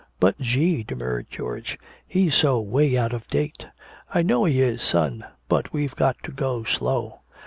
"But, 0.19 0.39
Gee!" 0.41 0.81
demurred 0.81 1.27
George. 1.29 1.77
"He's 2.09 2.33
so 2.33 2.59
'way 2.59 2.97
out 2.97 3.13
of 3.13 3.27
date!" 3.27 3.67
"I 4.11 4.23
know 4.23 4.45
he 4.45 4.59
is, 4.59 4.81
son, 4.81 5.23
but 5.47 5.71
we've 5.73 5.95
got 5.95 6.17
to 6.23 6.31
go 6.31 6.63
slow." 6.63 7.19